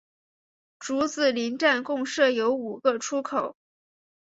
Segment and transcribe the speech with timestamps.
[0.79, 3.55] 竹子林站共设有五个出口。